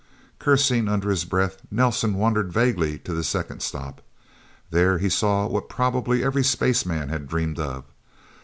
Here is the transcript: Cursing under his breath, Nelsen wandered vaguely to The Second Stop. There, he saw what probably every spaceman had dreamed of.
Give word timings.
Cursing 0.39 0.87
under 0.87 1.11
his 1.11 1.25
breath, 1.25 1.57
Nelsen 1.69 2.15
wandered 2.15 2.51
vaguely 2.51 2.97
to 2.97 3.13
The 3.13 3.23
Second 3.23 3.61
Stop. 3.61 4.01
There, 4.71 4.97
he 4.97 5.09
saw 5.09 5.45
what 5.45 5.69
probably 5.69 6.23
every 6.23 6.43
spaceman 6.43 7.09
had 7.09 7.27
dreamed 7.27 7.59
of. 7.59 7.83